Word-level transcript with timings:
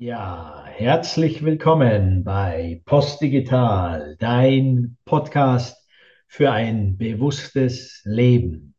Ja, 0.00 0.62
herzlich 0.64 1.44
willkommen 1.44 2.22
bei 2.22 2.80
Postdigital, 2.84 4.14
dein 4.20 4.96
Podcast 5.04 5.88
für 6.28 6.52
ein 6.52 6.96
bewusstes 6.96 8.02
Leben. 8.04 8.76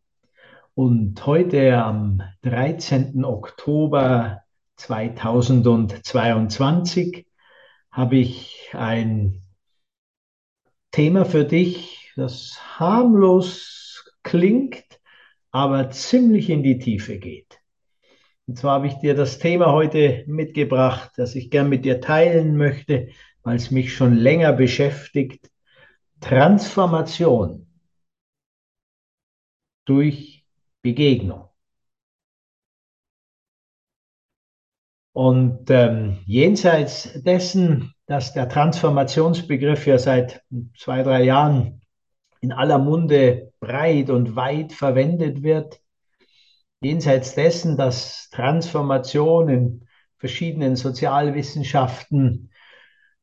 Und 0.76 1.26
heute 1.26 1.84
am 1.84 2.22
13. 2.44 3.26
Oktober 3.26 4.44
2022 4.78 7.28
habe 7.92 8.16
ich 8.16 8.70
ein 8.72 9.42
Thema 10.92 11.26
für 11.26 11.44
dich, 11.44 12.14
das 12.16 12.80
harmlos 12.80 14.10
klingt, 14.24 14.86
aber 15.52 15.92
ziemlich 15.92 16.50
in 16.50 16.64
die 16.64 16.80
Tiefe 16.80 17.20
geht. 17.20 17.59
Und 18.50 18.58
zwar 18.58 18.74
habe 18.74 18.88
ich 18.88 18.96
dir 18.96 19.14
das 19.14 19.38
Thema 19.38 19.72
heute 19.74 20.24
mitgebracht, 20.26 21.12
das 21.18 21.36
ich 21.36 21.52
gern 21.52 21.70
mit 21.70 21.86
dir 21.86 22.02
teilen 22.02 22.58
möchte, 22.58 23.10
weil 23.44 23.58
es 23.58 23.70
mich 23.70 23.94
schon 23.94 24.16
länger 24.16 24.54
beschäftigt. 24.54 25.52
Transformation 26.20 27.68
durch 29.86 30.48
Begegnung. 30.82 31.48
Und 35.14 35.70
ähm, 35.70 36.18
jenseits 36.26 37.22
dessen, 37.22 37.94
dass 38.08 38.34
der 38.34 38.50
Transformationsbegriff 38.50 39.86
ja 39.86 40.00
seit 40.00 40.42
zwei, 40.76 41.04
drei 41.04 41.24
Jahren 41.24 41.82
in 42.42 42.52
aller 42.52 42.80
Munde 42.80 43.54
breit 43.60 44.10
und 44.10 44.36
weit 44.36 44.74
verwendet 44.74 45.44
wird, 45.44 45.80
jenseits 46.82 47.36
dessen, 47.36 47.78
dass 47.78 48.30
Transformation 48.32 49.50
in 49.50 49.88
verschiedenen 50.18 50.76
Sozialwissenschaften 50.76 52.52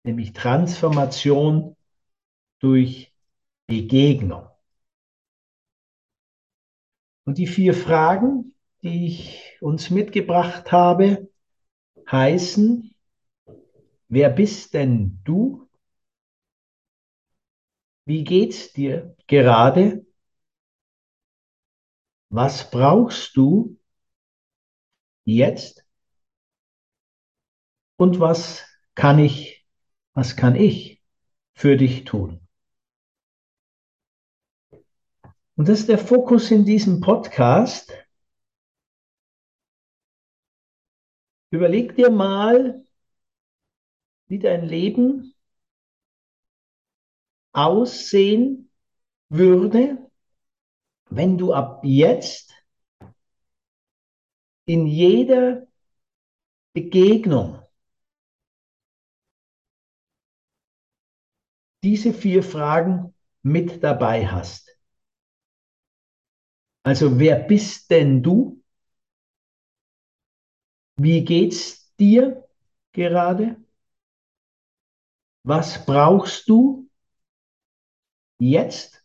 nämlich 0.03 0.33
Transformation 0.33 1.77
durch 2.59 3.13
Begegnung. 3.67 4.49
Und 7.25 7.37
die 7.37 7.47
vier 7.47 7.75
Fragen, 7.75 8.55
die 8.83 9.09
ich 9.09 9.59
uns 9.61 9.91
mitgebracht 9.91 10.73
habe, 10.73 11.29
heißen, 12.11 12.95
wer 14.09 14.31
bist 14.31 14.73
denn 14.73 15.21
du? 15.23 15.66
Wie 18.07 18.23
geht's 18.23 18.73
dir 18.73 19.17
gerade? 19.27 20.07
Was 22.31 22.71
brauchst 22.71 23.37
du 23.37 23.79
jetzt? 25.25 25.85
Und 27.97 28.21
was 28.21 28.65
kann 28.95 29.19
ich, 29.19 29.67
was 30.13 30.37
kann 30.37 30.55
ich 30.55 31.03
für 31.55 31.77
dich 31.77 32.05
tun? 32.05 32.47
Und 35.57 35.69
das 35.69 35.81
ist 35.81 35.89
der 35.89 35.99
Fokus 35.99 36.51
in 36.53 36.65
diesem 36.65 37.01
Podcast. 37.01 37.93
Überleg 41.51 41.97
dir 41.97 42.11
mal, 42.11 42.85
wie 44.29 44.39
dein 44.39 44.65
Leben 44.65 45.36
aussehen 47.57 48.71
würde, 49.31 49.99
wenn 51.11 51.37
du 51.37 51.53
ab 51.53 51.81
jetzt 51.85 52.53
in 54.67 54.87
jeder 54.87 55.67
Begegnung 56.75 57.59
diese 61.83 62.13
vier 62.13 62.43
Fragen 62.43 63.15
mit 63.43 63.83
dabei 63.83 64.27
hast. 64.27 64.77
Also 66.85 67.19
wer 67.19 67.37
bist 67.41 67.91
denn 67.91 68.23
du? 68.23 68.63
Wie 70.97 71.25
geht's 71.25 71.95
dir 71.99 72.45
gerade? 72.93 73.57
Was 75.45 75.87
brauchst 75.87 76.47
du? 76.47 76.86
Jetzt, 78.39 79.03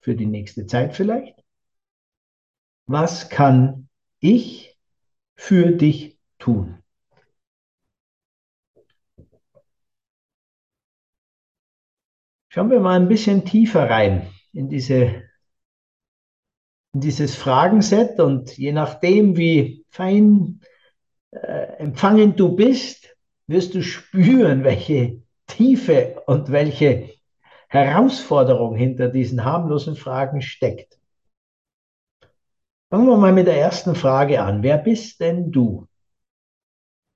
für 0.00 0.14
die 0.14 0.26
nächste 0.26 0.66
Zeit 0.66 0.94
vielleicht? 0.94 1.42
Was 2.86 3.30
kann 3.30 3.88
ich 4.20 4.76
für 5.36 5.72
dich 5.72 6.18
tun? 6.38 6.82
Schauen 12.48 12.70
wir 12.70 12.80
mal 12.80 13.00
ein 13.00 13.08
bisschen 13.08 13.44
tiefer 13.44 13.88
rein 13.88 14.28
in 14.52 14.68
diese 14.68 15.22
in 16.94 17.00
dieses 17.00 17.34
Fragenset 17.34 18.20
und 18.20 18.58
je 18.58 18.72
nachdem, 18.72 19.36
wie 19.38 19.86
fein 19.88 20.60
äh, 21.30 21.78
empfangend 21.78 22.38
du 22.38 22.54
bist, 22.54 23.16
wirst 23.46 23.74
du 23.74 23.82
spüren, 23.82 24.64
welche 24.64 25.22
Tiefe 25.46 26.22
und 26.26 26.52
welche 26.52 27.11
Herausforderung 27.72 28.76
hinter 28.76 29.08
diesen 29.08 29.44
harmlosen 29.44 29.96
Fragen 29.96 30.42
steckt. 30.42 30.98
Fangen 32.90 33.06
wir 33.06 33.16
mal 33.16 33.32
mit 33.32 33.46
der 33.46 33.56
ersten 33.56 33.94
Frage 33.94 34.42
an. 34.42 34.62
Wer 34.62 34.76
bist 34.76 35.20
denn 35.20 35.50
du? 35.50 35.86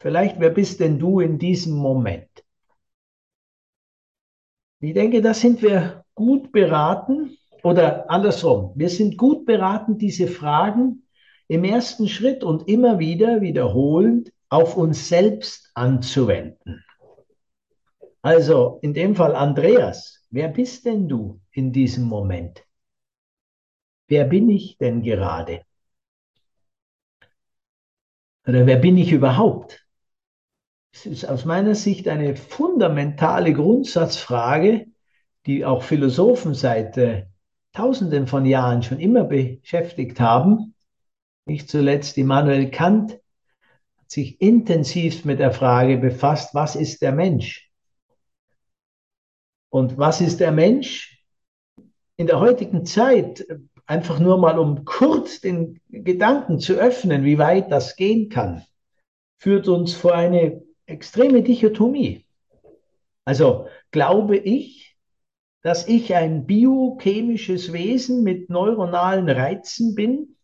Vielleicht, 0.00 0.40
wer 0.40 0.48
bist 0.48 0.80
denn 0.80 0.98
du 0.98 1.20
in 1.20 1.38
diesem 1.38 1.74
Moment? 1.76 2.30
Ich 4.80 4.94
denke, 4.94 5.20
da 5.20 5.34
sind 5.34 5.60
wir 5.60 6.04
gut 6.14 6.52
beraten 6.52 7.36
oder 7.62 8.10
andersrum. 8.10 8.72
Wir 8.76 8.88
sind 8.88 9.18
gut 9.18 9.44
beraten, 9.44 9.98
diese 9.98 10.26
Fragen 10.26 11.06
im 11.48 11.64
ersten 11.64 12.08
Schritt 12.08 12.42
und 12.42 12.66
immer 12.66 12.98
wieder 12.98 13.42
wiederholend 13.42 14.32
auf 14.48 14.74
uns 14.78 15.08
selbst 15.08 15.70
anzuwenden. 15.74 16.82
Also 18.22 18.78
in 18.80 18.94
dem 18.94 19.14
Fall 19.14 19.36
Andreas. 19.36 20.15
Wer 20.30 20.48
bist 20.48 20.84
denn 20.84 21.08
du 21.08 21.40
in 21.52 21.72
diesem 21.72 22.04
Moment? 22.04 22.64
Wer 24.08 24.24
bin 24.24 24.50
ich 24.50 24.76
denn 24.78 25.02
gerade? 25.02 25.62
Oder 28.46 28.66
wer 28.66 28.76
bin 28.76 28.96
ich 28.96 29.12
überhaupt? 29.12 29.86
Es 30.92 31.06
ist 31.06 31.24
aus 31.24 31.44
meiner 31.44 31.74
Sicht 31.74 32.08
eine 32.08 32.36
fundamentale 32.36 33.52
Grundsatzfrage, 33.52 34.86
die 35.44 35.64
auch 35.64 35.82
Philosophen 35.82 36.54
seit 36.54 36.96
äh, 36.96 37.26
Tausenden 37.72 38.26
von 38.26 38.46
Jahren 38.46 38.82
schon 38.82 38.98
immer 39.00 39.24
beschäftigt 39.24 40.18
haben. 40.20 40.74
Nicht 41.44 41.68
zuletzt 41.68 42.16
Immanuel 42.16 42.70
Kant 42.70 43.12
hat 43.98 44.10
sich 44.10 44.40
intensiv 44.40 45.24
mit 45.24 45.38
der 45.40 45.52
Frage 45.52 45.98
befasst, 45.98 46.54
was 46.54 46.76
ist 46.76 47.02
der 47.02 47.12
Mensch? 47.12 47.65
Und 49.76 49.98
was 49.98 50.22
ist 50.22 50.40
der 50.40 50.52
Mensch? 50.52 51.22
In 52.16 52.26
der 52.26 52.40
heutigen 52.40 52.86
Zeit 52.86 53.46
einfach 53.84 54.18
nur 54.18 54.38
mal 54.38 54.58
um 54.58 54.86
kurz 54.86 55.42
den 55.42 55.82
Gedanken 55.90 56.60
zu 56.60 56.76
öffnen, 56.76 57.24
wie 57.24 57.36
weit 57.36 57.70
das 57.70 57.94
gehen 57.94 58.30
kann, 58.30 58.64
führt 59.36 59.68
uns 59.68 59.92
vor 59.92 60.14
eine 60.14 60.62
extreme 60.86 61.42
Dichotomie. 61.42 62.24
Also 63.26 63.68
glaube 63.90 64.38
ich, 64.38 64.96
dass 65.60 65.86
ich 65.86 66.14
ein 66.14 66.46
biochemisches 66.46 67.74
Wesen 67.74 68.22
mit 68.22 68.48
neuronalen 68.48 69.28
Reizen 69.28 69.94
bin, 69.94 70.38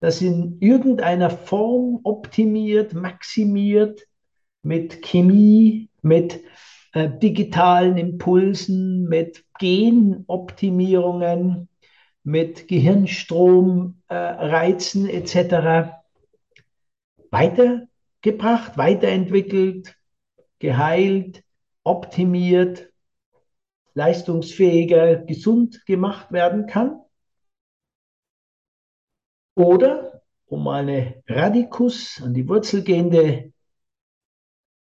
das 0.00 0.22
in 0.22 0.56
irgendeiner 0.60 1.28
Form 1.28 2.00
optimiert, 2.04 2.94
maximiert, 2.94 4.08
mit 4.62 5.02
Chemie, 5.02 5.90
mit 6.00 6.40
äh, 6.96 7.18
digitalen 7.18 7.98
Impulsen, 7.98 9.06
mit 9.06 9.44
Genoptimierungen, 9.58 11.68
mit 12.22 12.68
Gehirnstromreizen 12.68 15.06
äh, 15.06 15.18
etc. 15.18 15.92
weitergebracht, 17.30 18.78
weiterentwickelt, 18.78 19.94
geheilt, 20.58 21.44
optimiert, 21.84 22.90
leistungsfähiger, 23.92 25.16
gesund 25.16 25.84
gemacht 25.84 26.32
werden 26.32 26.66
kann. 26.66 27.02
Oder, 29.54 30.22
um 30.46 30.66
eine 30.66 31.22
Radikus 31.28 32.22
an 32.24 32.32
die 32.32 32.48
Wurzel 32.48 32.82
gehende 32.82 33.52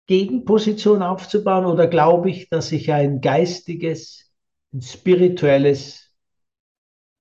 Gegenposition 0.07 1.03
aufzubauen, 1.03 1.67
oder 1.67 1.87
glaube 1.87 2.31
ich, 2.31 2.49
dass 2.49 2.73
ich 2.73 2.93
ein 2.93 3.21
geistiges, 3.21 4.33
ein 4.73 4.83
spirituelles, 4.83 6.13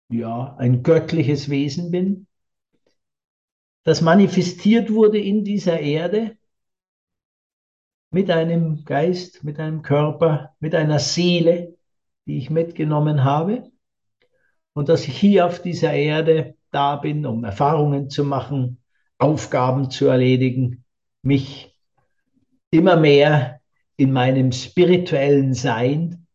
ja, 0.09 0.55
ein 0.57 0.83
göttliches 0.83 1.49
Wesen 1.49 1.91
bin, 1.91 2.27
das 3.83 4.01
manifestiert 4.01 4.91
wurde 4.91 5.19
in 5.19 5.43
dieser 5.43 5.79
Erde 5.79 6.37
mit 8.11 8.29
einem 8.29 8.83
Geist, 8.83 9.43
mit 9.43 9.59
einem 9.59 9.81
Körper, 9.81 10.55
mit 10.59 10.75
einer 10.75 10.99
Seele, 10.99 11.77
die 12.27 12.37
ich 12.37 12.49
mitgenommen 12.49 13.23
habe 13.23 13.71
und 14.73 14.89
dass 14.89 15.07
ich 15.07 15.17
hier 15.17 15.45
auf 15.45 15.61
dieser 15.61 15.93
Erde 15.93 16.55
da 16.71 16.97
bin, 16.97 17.25
um 17.25 17.43
Erfahrungen 17.43 18.09
zu 18.09 18.23
machen, 18.23 18.81
Aufgaben 19.17 19.89
zu 19.89 20.07
erledigen, 20.07 20.83
mich 21.21 21.70
immer 22.71 22.95
mehr 22.97 23.61
in 23.97 24.11
meinem 24.11 24.51
spirituellen 24.51 25.53
Sein 25.53 26.25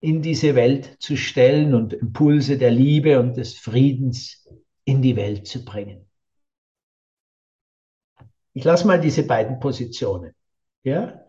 in 0.00 0.22
diese 0.22 0.54
Welt 0.54 0.96
zu 1.00 1.16
stellen 1.16 1.74
und 1.74 1.92
Impulse 1.92 2.56
der 2.56 2.70
Liebe 2.70 3.20
und 3.20 3.36
des 3.36 3.58
Friedens 3.58 4.46
in 4.84 5.02
die 5.02 5.16
Welt 5.16 5.46
zu 5.46 5.64
bringen. 5.64 6.08
Ich 8.54 8.64
lasse 8.64 8.86
mal 8.86 9.00
diese 9.00 9.26
beiden 9.26 9.60
Positionen. 9.60 10.32
Ja? 10.82 11.20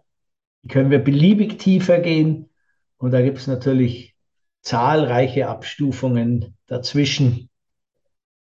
Können 0.69 0.91
wir 0.91 1.03
beliebig 1.03 1.59
tiefer 1.59 1.99
gehen 1.99 2.49
und 2.97 3.11
da 3.11 3.21
gibt 3.21 3.39
es 3.39 3.47
natürlich 3.47 4.15
zahlreiche 4.61 5.47
Abstufungen 5.47 6.55
dazwischen 6.67 7.49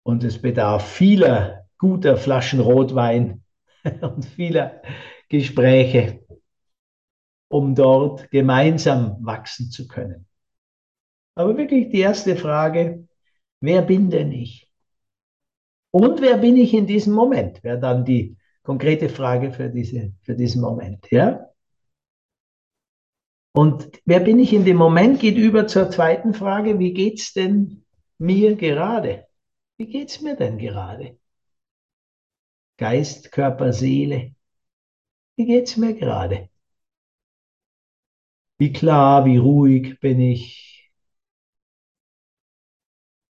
und 0.05 0.25
es 0.25 0.41
bedarf 0.41 0.89
vieler 0.89 1.67
guter 1.79 2.17
Flaschen 2.17 2.61
Rotwein 2.61 3.43
und 4.01 4.25
vieler 4.25 4.83
Gespräche, 5.33 6.21
um 7.49 7.75
dort 7.75 8.31
gemeinsam 8.31 9.17
wachsen 9.25 9.71
zu 9.71 9.89
können. 9.89 10.27
Aber 11.35 11.57
wirklich 11.57 11.89
die 11.89 12.01
erste 12.01 12.37
Frage, 12.37 13.09
wer 13.61 13.81
bin 13.81 14.11
denn 14.11 14.31
ich? 14.31 14.71
Und 15.91 16.21
wer 16.21 16.37
bin 16.37 16.59
ich 16.59 16.75
in 16.75 16.87
diesem 16.87 17.15
Moment? 17.15 17.65
Wäre 17.65 17.81
dann 17.81 18.05
die 18.05 18.37
konkrete 18.63 19.09
Frage 19.09 19.53
für, 19.53 19.71
diese, 19.71 20.13
für 20.21 20.35
diesen 20.35 20.61
Moment. 20.61 21.11
Ja? 21.11 21.49
Und 23.55 24.03
wer 24.05 24.21
bin 24.21 24.39
ich 24.39 24.53
in 24.53 24.67
dem 24.67 24.77
Moment 24.77 25.19
geht 25.19 25.39
über 25.39 25.67
zur 25.67 25.91
zweiten 25.91 26.35
Frage, 26.35 26.79
wie 26.79 26.93
geht's 26.93 27.33
denn 27.33 27.87
mir 28.19 28.55
gerade? 28.57 29.27
Wie 29.79 29.87
geht's 29.87 30.21
mir 30.21 30.37
denn 30.37 30.59
gerade? 30.59 31.19
Geist, 32.77 33.33
Körper, 33.33 33.73
Seele. 33.73 34.35
Wie 35.43 35.47
geht's 35.47 35.77
mir 35.77 35.93
gerade? 35.93 36.49
Wie 38.59 38.73
klar, 38.73 39.25
wie 39.25 39.39
ruhig 39.39 39.99
bin 39.99 40.21
ich? 40.21 40.93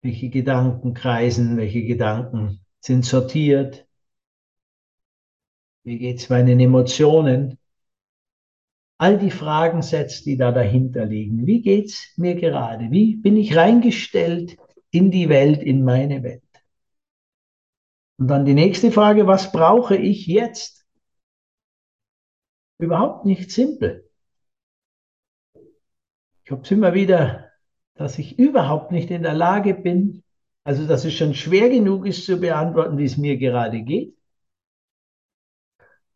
Welche 0.02 0.30
Gedanken 0.30 0.94
kreisen, 0.94 1.58
welche 1.58 1.84
Gedanken 1.84 2.62
sind 2.80 3.04
sortiert? 3.04 3.86
Wie 5.84 5.98
geht's 6.00 6.30
meinen 6.30 6.62
Emotionen? 6.62 7.60
All 8.98 9.18
die 9.18 9.30
Fragen 9.30 9.82
setzt, 9.82 10.26
die 10.28 10.38
da 10.38 10.54
dahinter 10.54 11.06
liegen. 11.06 11.46
Wie 11.46 11.62
geht's 11.62 12.14
mir 12.16 12.36
gerade? 12.36 12.90
Wie 12.90 13.18
bin 13.18 13.36
ich 13.36 13.58
reingestellt 13.58 14.56
in 14.92 15.12
die 15.12 15.28
Welt, 15.28 15.62
in 15.62 15.84
meine 15.84 16.24
Welt? 16.24 16.42
Und 18.18 18.30
dann 18.30 18.46
die 18.46 18.54
nächste 18.54 18.94
Frage, 18.94 19.28
was 19.28 19.52
brauche 19.52 19.98
ich 19.98 20.26
jetzt? 20.26 20.77
Überhaupt 22.80 23.26
nicht 23.26 23.52
simpel. 23.52 24.10
Ich 26.44 26.52
habe 26.52 26.62
es 26.62 26.72
immer 26.72 26.94
wieder, 26.94 27.52
dass 27.96 28.20
ich 28.20 28.38
überhaupt 28.40 28.92
nicht 28.92 29.10
in 29.12 29.24
der 29.24 29.34
Lage 29.34 29.74
bin, 29.74 30.24
also 30.64 30.86
dass 30.86 31.06
es 31.06 31.14
schon 31.14 31.34
schwer 31.34 31.70
genug 31.70 32.06
ist 32.06 32.26
zu 32.26 32.40
beantworten, 32.40 32.98
wie 32.98 33.06
es 33.06 33.18
mir 33.18 33.38
gerade 33.38 33.82
geht 33.82 34.18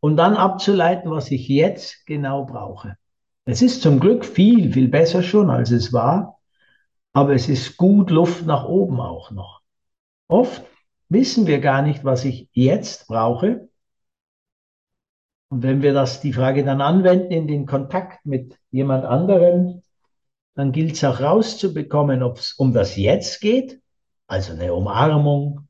und 0.01 0.17
dann 0.17 0.35
abzuleiten, 0.35 1.09
was 1.09 1.31
ich 1.31 1.47
jetzt 1.47 2.05
genau 2.05 2.45
brauche. 2.45 2.97
Es 3.45 3.61
ist 3.61 3.81
zum 3.81 3.99
Glück 3.99 4.25
viel, 4.25 4.73
viel 4.73 4.89
besser 4.89 5.23
schon, 5.23 5.49
als 5.49 5.71
es 5.71 5.93
war, 5.93 6.39
aber 7.13 7.33
es 7.33 7.47
ist 7.47 7.77
gut 7.77 8.09
Luft 8.09 8.45
nach 8.45 8.65
oben 8.65 8.99
auch 8.99 9.31
noch. 9.31 9.61
Oft 10.27 10.63
wissen 11.09 11.47
wir 11.47 11.59
gar 11.59 11.81
nicht, 11.81 12.03
was 12.03 12.25
ich 12.25 12.49
jetzt 12.51 13.07
brauche. 13.07 13.69
Und 15.51 15.63
wenn 15.63 15.81
wir 15.81 15.93
das, 15.93 16.21
die 16.21 16.31
Frage 16.31 16.63
dann 16.63 16.79
anwenden 16.79 17.33
in 17.33 17.45
den 17.45 17.65
Kontakt 17.65 18.25
mit 18.25 18.57
jemand 18.71 19.03
anderem, 19.03 19.81
dann 20.55 20.71
gilt 20.71 20.93
es 20.93 21.03
auch 21.03 21.19
rauszubekommen, 21.19 22.23
ob 22.23 22.37
es 22.37 22.53
um 22.53 22.71
das 22.71 22.95
Jetzt 22.95 23.41
geht, 23.41 23.81
also 24.27 24.53
eine 24.53 24.73
Umarmung, 24.73 25.67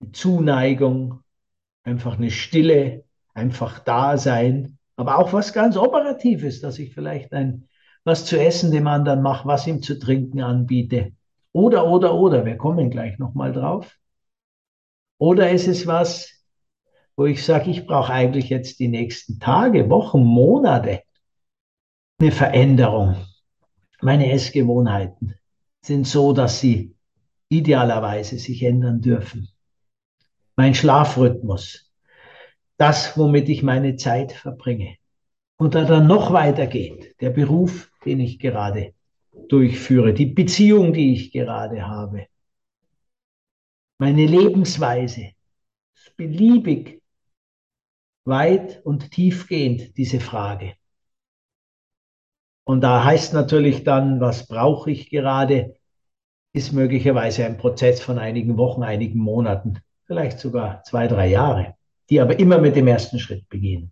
eine 0.00 0.12
Zuneigung, 0.12 1.20
einfach 1.82 2.16
eine 2.16 2.30
Stille, 2.30 3.04
einfach 3.34 3.78
da 3.78 4.16
sein, 4.16 4.78
aber 4.96 5.18
auch 5.18 5.34
was 5.34 5.52
ganz 5.52 5.76
Operatives, 5.76 6.62
dass 6.62 6.78
ich 6.78 6.94
vielleicht 6.94 7.34
ein, 7.34 7.68
was 8.04 8.24
zu 8.24 8.40
essen 8.40 8.70
dem 8.70 8.86
anderen 8.86 9.20
mache, 9.20 9.46
was 9.46 9.66
ihm 9.66 9.82
zu 9.82 9.98
trinken 9.98 10.40
anbiete. 10.40 11.12
Oder, 11.52 11.86
oder, 11.86 12.14
oder, 12.14 12.46
wir 12.46 12.56
kommen 12.56 12.88
gleich 12.88 13.18
nochmal 13.18 13.52
drauf. 13.52 13.98
Oder 15.18 15.50
ist 15.50 15.68
es 15.68 15.86
was, 15.86 16.43
wo 17.16 17.26
ich 17.26 17.44
sage, 17.44 17.70
ich 17.70 17.86
brauche 17.86 18.12
eigentlich 18.12 18.48
jetzt 18.48 18.78
die 18.80 18.88
nächsten 18.88 19.38
Tage, 19.38 19.88
Wochen, 19.88 20.24
Monate 20.24 21.02
eine 22.18 22.32
Veränderung. 22.32 23.16
Meine 24.00 24.30
Essgewohnheiten 24.30 25.34
sind 25.82 26.06
so, 26.06 26.32
dass 26.32 26.60
sie 26.60 26.94
idealerweise 27.48 28.38
sich 28.38 28.62
ändern 28.62 29.00
dürfen. 29.00 29.48
Mein 30.56 30.74
Schlafrhythmus, 30.74 31.92
das, 32.76 33.16
womit 33.16 33.48
ich 33.48 33.62
meine 33.62 33.96
Zeit 33.96 34.32
verbringe. 34.32 34.96
Und 35.56 35.74
da 35.74 35.84
dann 35.84 36.06
noch 36.06 36.32
weitergeht, 36.32 37.14
der 37.20 37.30
Beruf, 37.30 37.90
den 38.04 38.20
ich 38.20 38.38
gerade 38.38 38.94
durchführe, 39.48 40.12
die 40.12 40.26
Beziehung, 40.26 40.92
die 40.92 41.12
ich 41.12 41.32
gerade 41.32 41.86
habe, 41.86 42.26
meine 43.98 44.26
Lebensweise, 44.26 45.30
beliebig 46.16 47.00
weit 48.24 48.84
und 48.84 49.10
tiefgehend 49.10 49.96
diese 49.96 50.20
Frage. 50.20 50.74
Und 52.64 52.80
da 52.80 53.04
heißt 53.04 53.34
natürlich 53.34 53.84
dann, 53.84 54.20
was 54.20 54.46
brauche 54.46 54.90
ich 54.90 55.10
gerade, 55.10 55.74
ist 56.52 56.72
möglicherweise 56.72 57.44
ein 57.44 57.58
Prozess 57.58 58.00
von 58.00 58.18
einigen 58.18 58.56
Wochen, 58.56 58.82
einigen 58.82 59.18
Monaten, 59.18 59.80
vielleicht 60.06 60.38
sogar 60.38 60.82
zwei, 60.84 61.08
drei 61.08 61.28
Jahre 61.28 61.74
die 62.10 62.20
aber 62.20 62.38
immer 62.38 62.58
mit 62.58 62.76
dem 62.76 62.86
ersten 62.86 63.18
Schritt 63.18 63.48
beginnen. 63.48 63.90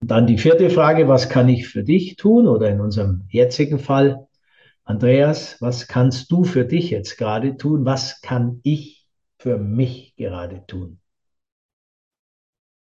Und 0.00 0.10
dann 0.10 0.26
die 0.26 0.38
vierte 0.38 0.70
Frage, 0.70 1.08
was 1.08 1.28
kann 1.28 1.48
ich 1.48 1.68
für 1.68 1.82
dich 1.82 2.16
tun? 2.16 2.46
Oder 2.46 2.70
in 2.70 2.80
unserem 2.80 3.24
jetzigen 3.28 3.78
Fall, 3.78 4.28
Andreas, 4.84 5.60
was 5.60 5.88
kannst 5.88 6.30
du 6.30 6.44
für 6.44 6.64
dich 6.64 6.90
jetzt 6.90 7.18
gerade 7.18 7.56
tun? 7.56 7.84
Was 7.84 8.20
kann 8.20 8.60
ich 8.62 9.06
für 9.38 9.58
mich 9.58 10.14
gerade 10.16 10.64
tun? 10.66 11.00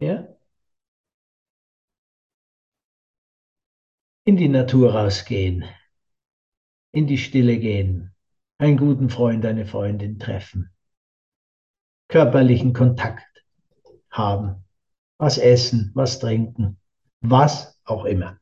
Ja? 0.03 0.27
In 4.25 4.35
die 4.35 4.49
Natur 4.49 4.93
rausgehen, 4.95 5.63
in 6.91 7.07
die 7.07 7.17
Stille 7.17 7.57
gehen, 7.57 8.13
einen 8.57 8.77
guten 8.77 9.09
Freund, 9.09 9.45
eine 9.45 9.65
Freundin 9.65 10.19
treffen, 10.19 10.71
körperlichen 12.09 12.73
Kontakt 12.73 13.45
haben, 14.11 14.65
was 15.17 15.37
essen, 15.37 15.91
was 15.93 16.19
trinken, 16.19 16.77
was 17.21 17.79
auch 17.85 18.03
immer. 18.03 18.39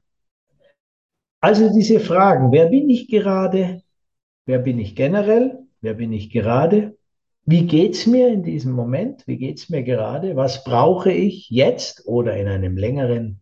Also 1.41 1.71
diese 1.71 1.99
Fragen, 1.99 2.51
wer 2.51 2.69
bin 2.69 2.89
ich 2.89 3.07
gerade? 3.07 3.83
Wer 4.47 4.59
bin 4.59 4.79
ich 4.79 4.95
generell? 4.95 5.59
Wer 5.81 5.93
bin 5.93 6.11
ich 6.11 6.31
gerade? 6.31 6.97
Wie 7.45 7.65
geht's 7.65 8.05
mir 8.05 8.27
in 8.29 8.43
diesem 8.43 8.71
Moment? 8.71 9.25
Wie 9.27 9.37
geht's 9.37 9.69
mir 9.69 9.83
gerade? 9.83 10.35
Was 10.35 10.63
brauche 10.63 11.11
ich 11.11 11.49
jetzt 11.49 12.05
oder 12.05 12.37
in 12.37 12.47
einem 12.47 12.77
längeren 12.77 13.41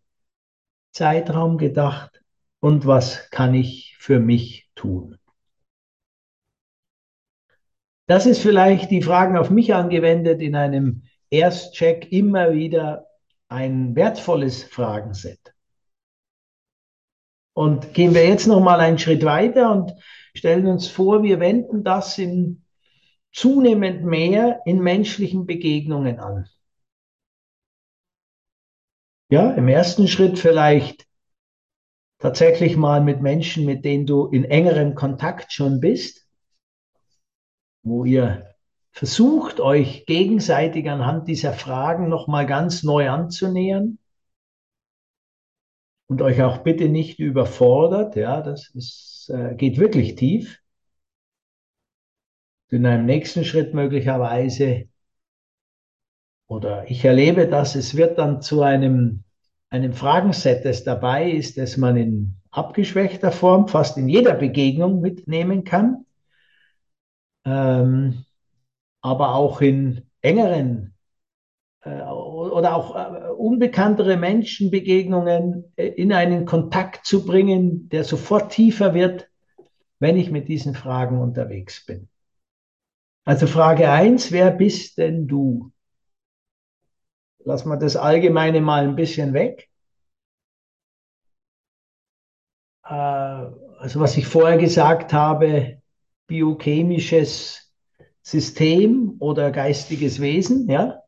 Zeitraum 0.91 1.57
gedacht? 1.57 2.23
Und 2.61 2.85
was 2.85 3.29
kann 3.29 3.53
ich 3.53 3.95
für 3.99 4.19
mich 4.19 4.69
tun? 4.75 5.17
Das 8.07 8.25
ist 8.25 8.41
vielleicht 8.41 8.89
die 8.89 9.03
Fragen 9.03 9.37
auf 9.37 9.49
mich 9.49 9.73
angewendet 9.75 10.41
in 10.41 10.55
einem 10.55 11.03
Erstcheck 11.29 12.11
immer 12.11 12.53
wieder 12.53 13.05
ein 13.49 13.95
wertvolles 13.95 14.63
Fragenset. 14.63 15.53
Und 17.53 17.93
gehen 17.93 18.15
wir 18.15 18.27
jetzt 18.27 18.47
noch 18.47 18.61
mal 18.61 18.79
einen 18.79 18.97
Schritt 18.97 19.23
weiter 19.25 19.71
und 19.71 19.93
stellen 20.33 20.67
uns 20.67 20.87
vor, 20.87 21.23
wir 21.23 21.39
wenden 21.39 21.83
das 21.83 22.17
in 22.17 22.65
zunehmend 23.31 24.03
mehr 24.03 24.61
in 24.65 24.79
menschlichen 24.79 25.45
Begegnungen 25.45 26.19
an. 26.19 26.47
Ja, 29.29 29.51
im 29.51 29.67
ersten 29.67 30.07
Schritt 30.07 30.39
vielleicht 30.39 31.07
tatsächlich 32.17 32.77
mal 32.77 33.01
mit 33.01 33.21
Menschen, 33.21 33.65
mit 33.65 33.85
denen 33.85 34.05
du 34.05 34.27
in 34.27 34.43
engerem 34.43 34.95
Kontakt 34.95 35.53
schon 35.53 35.79
bist, 35.79 36.27
wo 37.83 38.05
ihr 38.05 38.55
versucht, 38.91 39.59
euch 39.59 40.05
gegenseitig 40.05 40.89
anhand 40.89 41.27
dieser 41.27 41.53
Fragen 41.53 42.09
nochmal 42.09 42.45
ganz 42.45 42.83
neu 42.83 43.09
anzunähern 43.09 43.99
und 46.07 46.21
euch 46.21 46.41
auch 46.41 46.59
bitte 46.59 46.89
nicht 46.89 47.19
überfordert. 47.19 48.15
Ja, 48.15 48.41
das 48.41 48.69
ist, 48.73 49.29
äh, 49.33 49.55
geht 49.55 49.77
wirklich 49.77 50.15
tief. 50.15 50.58
In 52.69 52.85
einem 52.85 53.05
nächsten 53.05 53.43
Schritt 53.43 53.73
möglicherweise, 53.73 54.87
oder 56.47 56.89
ich 56.89 57.03
erlebe 57.03 57.47
das, 57.47 57.75
es 57.75 57.95
wird 57.95 58.17
dann 58.17 58.41
zu 58.41 58.61
einem, 58.61 59.23
einem 59.69 59.93
Fragenset, 59.93 60.65
das 60.65 60.83
dabei 60.83 61.31
ist, 61.31 61.57
das 61.57 61.77
man 61.77 61.97
in 61.97 62.35
abgeschwächter 62.51 63.31
Form 63.31 63.67
fast 63.67 63.97
in 63.97 64.09
jeder 64.09 64.33
Begegnung 64.33 65.01
mitnehmen 65.01 65.63
kann, 65.63 66.05
ähm, 67.45 68.25
aber 69.01 69.35
auch 69.35 69.61
in 69.61 70.03
engeren 70.21 70.93
äh, 71.81 72.01
oder 72.01 72.75
auch 72.75 72.95
äh, 72.95 73.29
unbekanntere 73.31 74.17
Menschenbegegnungen 74.17 75.71
äh, 75.75 75.87
in 75.87 76.11
einen 76.11 76.45
Kontakt 76.45 77.05
zu 77.05 77.25
bringen, 77.25 77.89
der 77.89 78.03
sofort 78.03 78.51
tiefer 78.51 78.93
wird, 78.93 79.29
wenn 79.99 80.17
ich 80.17 80.31
mit 80.31 80.47
diesen 80.47 80.75
Fragen 80.75 81.19
unterwegs 81.19 81.85
bin. 81.85 82.09
Also 83.29 83.45
Frage 83.45 83.91
1, 83.91 84.31
wer 84.31 84.49
bist 84.49 84.97
denn 84.97 85.27
du? 85.27 85.71
Lass 87.45 87.63
mal 87.63 87.77
das 87.77 87.95
Allgemeine 87.95 88.59
mal 88.59 88.81
ein 88.81 88.95
bisschen 88.95 89.35
weg. 89.35 89.69
Also 92.81 93.99
was 93.99 94.17
ich 94.17 94.25
vorher 94.25 94.57
gesagt 94.57 95.13
habe, 95.13 95.79
biochemisches 96.25 97.71
System 98.23 99.17
oder 99.19 99.51
geistiges 99.51 100.19
Wesen, 100.19 100.67
ja 100.67 101.03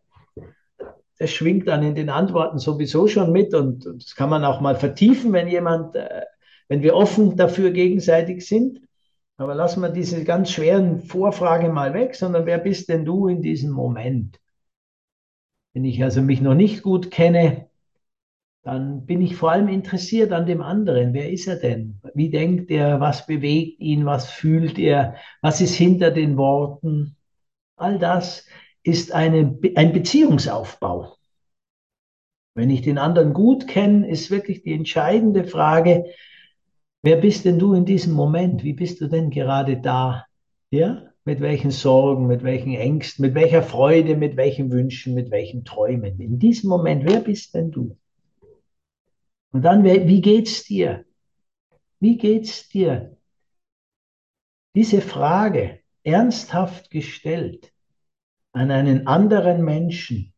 das 1.18 1.32
schwingt 1.32 1.68
dann 1.68 1.84
in 1.84 1.94
den 1.96 2.10
Antworten 2.10 2.60
sowieso 2.60 3.08
schon 3.08 3.32
mit 3.32 3.54
und, 3.54 3.86
und 3.86 4.04
das 4.04 4.16
kann 4.16 4.30
man 4.30 4.44
auch 4.44 4.60
mal 4.60 4.76
vertiefen, 4.76 5.34
wenn 5.34 5.48
jemand, 5.48 5.96
äh, 5.96 6.24
wenn 6.68 6.82
wir 6.82 6.96
offen 6.96 7.36
dafür 7.38 7.70
gegenseitig 7.70 8.48
sind. 8.48 8.82
Aber 9.42 9.56
lassen 9.56 9.82
wir 9.82 9.90
diese 9.90 10.24
ganz 10.24 10.52
schweren 10.52 11.00
Vorfragen 11.00 11.74
mal 11.74 11.96
weg, 11.96 12.14
sondern 12.14 12.46
wer 12.46 12.60
bist 12.60 12.90
denn 12.90 13.06
du 13.06 13.28
in 13.28 13.42
diesem 13.42 13.72
Moment? 13.72 14.40
Wenn 15.74 15.84
ich 15.84 16.04
also 16.04 16.22
mich 16.22 16.42
noch 16.42 16.54
nicht 16.54 16.84
gut 16.84 17.10
kenne, 17.10 17.68
dann 18.62 19.08
bin 19.08 19.20
ich 19.20 19.36
vor 19.36 19.52
allem 19.52 19.68
interessiert 19.68 20.32
an 20.32 20.46
dem 20.46 20.62
anderen. 20.62 21.16
Wer 21.16 21.32
ist 21.32 21.48
er 21.48 21.56
denn? 21.56 22.00
Wie 22.14 22.30
denkt 22.30 22.70
er? 22.70 23.00
Was 23.00 23.26
bewegt 23.26 23.80
ihn? 23.80 24.06
Was 24.06 24.30
fühlt 24.30 24.78
er? 24.78 25.16
Was 25.42 25.60
ist 25.60 25.74
hinter 25.74 26.12
den 26.12 26.38
Worten? 26.38 27.18
All 27.78 27.98
das 27.98 28.46
ist 28.84 29.12
eine, 29.12 29.58
ein 29.76 29.92
Beziehungsaufbau. 29.92 31.16
Wenn 32.54 32.70
ich 32.70 32.84
den 32.84 33.00
anderen 33.00 33.34
gut 33.34 33.68
kenne, 33.68 34.08
ist 34.08 34.30
wirklich 34.30 34.62
die 34.62 34.74
entscheidende 34.74 35.46
Frage, 35.46 36.06
wer 37.02 37.18
bist 37.18 37.46
denn 37.46 37.60
du 37.60 37.74
in 37.74 37.86
diesem 37.86 38.14
Moment? 38.14 38.64
Wie 38.64 38.74
bist 38.74 39.02
du 39.02 39.08
denn 39.08 39.30
gerade 39.30 39.78
da? 39.78 40.26
Ja? 40.70 41.04
Mit 41.24 41.40
welchen 41.40 41.72
Sorgen, 41.72 42.26
mit 42.26 42.44
welchen 42.44 42.74
Ängsten, 42.74 43.24
mit 43.24 43.36
welcher 43.36 43.62
Freude, 43.62 44.16
mit 44.16 44.38
welchen 44.38 44.72
Wünschen, 44.72 45.14
mit 45.14 45.30
welchen 45.30 45.64
Träumen? 45.66 46.20
In 46.20 46.40
diesem 46.40 46.70
Moment, 46.70 47.06
wer 47.06 47.20
bist 47.20 47.54
denn 47.54 47.72
du? 47.72 47.98
Und 49.52 49.64
dann, 49.64 49.84
wie 49.84 50.22
geht's 50.22 50.64
dir? 50.64 51.06
Wie 52.00 52.18
geht's 52.18 52.70
dir? 52.70 53.18
Diese 54.74 55.02
Frage 55.02 55.80
ernsthaft 56.04 56.90
gestellt 56.90 57.72
an 58.54 58.72
einen 58.72 59.08
anderen 59.08 59.64
Menschen 59.64 60.34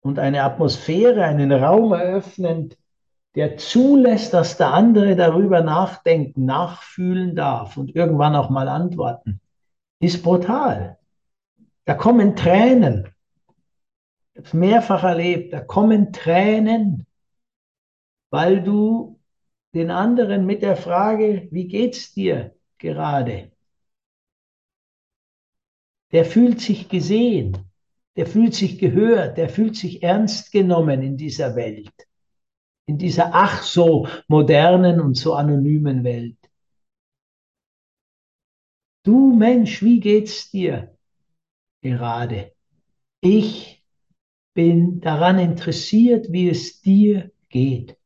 und 0.00 0.18
eine 0.18 0.42
Atmosphäre, 0.42 1.24
einen 1.24 1.52
Raum 1.52 1.92
eröffnend, 1.92 2.76
der 3.34 3.56
zulässt, 3.56 4.34
dass 4.34 4.56
der 4.56 4.72
andere 4.72 5.16
darüber 5.16 5.62
nachdenken, 5.62 6.44
nachfühlen 6.44 7.34
darf 7.34 7.76
und 7.76 7.94
irgendwann 7.96 8.36
auch 8.36 8.50
mal 8.50 8.68
antworten, 8.68 9.40
ist 10.00 10.22
brutal. 10.22 10.98
Da 11.84 11.94
kommen 11.94 12.36
Tränen. 12.36 13.08
Ich 14.32 14.38
habe 14.38 14.46
es 14.46 14.52
mehrfach 14.52 15.04
erlebt. 15.04 15.52
Da 15.52 15.60
kommen 15.60 16.12
Tränen, 16.12 17.06
weil 18.30 18.62
du 18.62 19.20
den 19.74 19.90
anderen 19.90 20.44
mit 20.46 20.62
der 20.62 20.76
Frage, 20.76 21.48
wie 21.50 21.66
geht's 21.68 22.12
dir 22.12 22.54
gerade, 22.78 23.52
der 26.12 26.24
fühlt 26.26 26.60
sich 26.60 26.88
gesehen, 26.88 27.56
der 28.16 28.26
fühlt 28.26 28.54
sich 28.54 28.78
gehört, 28.78 29.38
der 29.38 29.48
fühlt 29.48 29.76
sich 29.76 30.02
ernst 30.02 30.52
genommen 30.52 31.02
in 31.02 31.16
dieser 31.16 31.56
Welt, 31.56 31.92
in 32.86 32.98
dieser 32.98 33.30
ach 33.32 33.62
so 33.62 34.08
modernen 34.28 35.00
und 35.00 35.16
so 35.16 35.34
anonymen 35.34 36.04
Welt. 36.04 36.38
Du 39.04 39.34
Mensch, 39.34 39.82
wie 39.82 40.00
geht's 40.00 40.50
dir 40.50 40.96
gerade? 41.80 42.52
Ich 43.20 43.84
bin 44.54 45.00
daran 45.00 45.38
interessiert, 45.38 46.30
wie 46.30 46.48
es 46.48 46.80
dir 46.80 47.32
geht. 47.48 47.98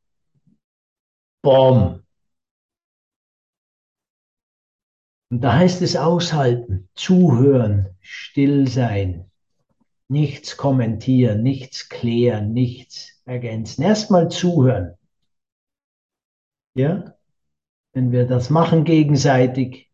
Bom. 1.43 2.03
Und 5.29 5.41
da 5.41 5.55
heißt 5.55 5.81
es 5.81 5.95
aushalten, 5.95 6.89
zuhören, 6.95 7.97
still 7.99 8.67
sein, 8.67 9.26
nichts 10.09 10.57
kommentieren, 10.57 11.43
nichts 11.43 11.89
klären, 11.89 12.53
nichts 12.53 13.21
ergänzen. 13.25 13.83
Erstmal 13.83 14.29
zuhören. 14.29 14.97
Ja? 16.75 17.15
Wenn 17.93 18.11
wir 18.11 18.27
das 18.27 18.49
machen 18.49 18.83
gegenseitig, 18.83 19.89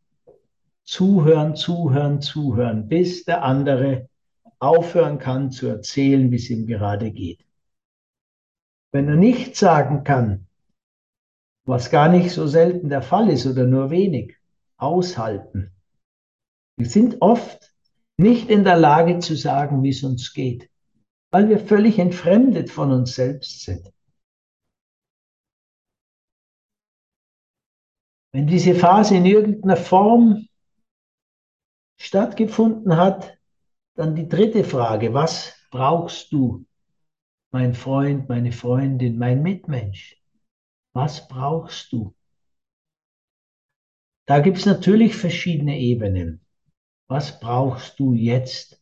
zuhören, 0.84 1.56
zuhören, 1.56 2.22
zuhören, 2.22 2.88
bis 2.88 3.24
der 3.24 3.44
andere 3.44 4.10
aufhören 4.60 5.18
kann 5.18 5.52
zu 5.52 5.68
erzählen, 5.68 6.32
wie 6.32 6.36
es 6.36 6.50
ihm 6.50 6.68
gerade 6.68 7.12
geht. 7.12 7.46
Wenn 8.92 9.08
er 9.08 9.16
nichts 9.16 9.60
sagen 9.60 10.04
kann, 10.04 10.48
was 11.66 11.90
gar 11.90 12.10
nicht 12.10 12.32
so 12.32 12.48
selten 12.48 12.90
der 12.90 13.02
Fall 13.02 13.30
ist 13.30 13.46
oder 13.46 13.66
nur 13.66 13.90
wenig, 13.90 14.38
aushalten. 14.78 15.72
Wir 16.78 16.88
sind 16.88 17.22
oft 17.22 17.73
nicht 18.18 18.50
in 18.50 18.64
der 18.64 18.78
Lage 18.78 19.20
zu 19.20 19.36
sagen, 19.36 19.84
wie 19.84 19.90
es 19.90 20.04
uns 20.04 20.34
geht, 20.34 20.70
weil 21.32 21.50
wir 21.50 21.60
völlig 21.60 22.00
entfremdet 22.00 22.70
von 22.70 22.92
uns 22.92 23.16
selbst 23.16 23.62
sind. 23.62 23.92
Wenn 28.32 28.48
diese 28.48 28.74
Phase 28.74 29.16
in 29.16 29.26
irgendeiner 29.26 29.78
Form 29.78 30.48
stattgefunden 32.00 32.98
hat, 32.98 33.38
dann 33.96 34.16
die 34.16 34.28
dritte 34.28 34.64
Frage, 34.64 35.14
was 35.14 35.56
brauchst 35.70 36.32
du, 36.32 36.66
mein 37.52 37.76
Freund, 37.76 38.30
meine 38.30 38.52
Freundin, 38.52 39.20
mein 39.20 39.44
Mitmensch? 39.44 40.20
Was 40.94 41.28
brauchst 41.28 41.92
du? 41.92 42.16
Da 44.26 44.40
gibt 44.40 44.58
es 44.58 44.66
natürlich 44.66 45.16
verschiedene 45.16 45.78
Ebenen. 45.78 46.43
Was 47.08 47.40
brauchst 47.40 48.00
du 48.00 48.14
jetzt? 48.14 48.82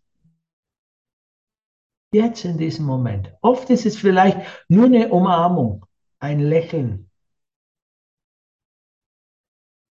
Jetzt 2.13 2.43
in 2.45 2.57
diesem 2.57 2.85
Moment. 2.85 3.33
Oft 3.41 3.69
ist 3.69 3.85
es 3.85 3.97
vielleicht 3.97 4.37
nur 4.67 4.85
eine 4.85 5.09
Umarmung, 5.09 5.85
ein 6.19 6.39
Lächeln, 6.39 7.09